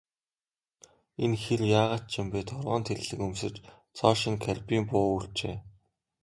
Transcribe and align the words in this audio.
Энэ 1.23 1.37
хэр 1.43 1.61
яагаад 1.79 2.03
ч 2.11 2.13
юм 2.19 2.27
бэ, 2.31 2.39
торгон 2.49 2.81
тэрлэг 2.87 3.19
өмсөж, 3.27 3.55
цоо 3.97 4.13
шинэ 4.19 4.37
карбин 4.43 4.83
буу 4.89 5.05
үүрчээ. 5.13 5.55